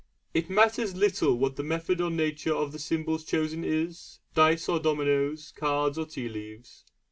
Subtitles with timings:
[0.33, 4.79] It matters little what the method or nature of the symbols chosen is dice or
[4.79, 6.83] dominoes, cards or tea leaves.